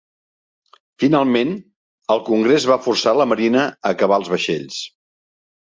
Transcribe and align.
Finalment, 1.03 1.51
el 2.15 2.23
Congrés 2.31 2.67
va 2.71 2.79
forçar 2.89 3.15
la 3.21 3.29
Marina 3.35 3.67
a 3.73 3.93
acabar 3.97 4.21
els 4.23 4.37
vaixells. 4.37 4.85